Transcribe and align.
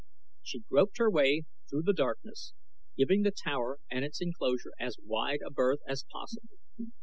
She 0.41 0.61
groped 0.61 0.97
her 0.97 1.11
way 1.11 1.43
through 1.69 1.83
the 1.83 1.93
darkness, 1.93 2.55
giving 2.97 3.21
the 3.21 3.29
tower 3.29 3.77
and 3.91 4.03
its 4.03 4.19
enclosure 4.19 4.71
as 4.79 4.97
wide 4.99 5.41
a 5.45 5.51
berth 5.51 5.81
as 5.87 6.05
possible. 6.11 6.57